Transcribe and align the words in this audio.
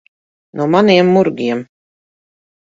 No 0.61 0.65
maniem 0.77 1.07
murgiem. 1.19 1.63